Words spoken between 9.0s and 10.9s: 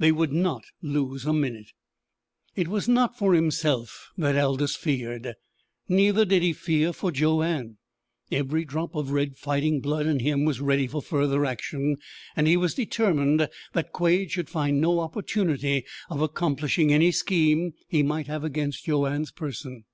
red fighting blood in him was ready